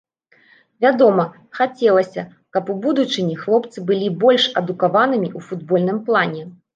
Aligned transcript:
Вядома, 0.83 1.25
хацелася, 1.57 2.23
каб 2.57 2.71
у 2.73 2.77
будучыні 2.85 3.35
хлопцы 3.41 3.83
былі 3.91 4.07
больш 4.23 4.47
адукаванымі 4.63 5.29
ў 5.37 5.51
футбольным 5.51 6.01
плане. 6.09 6.43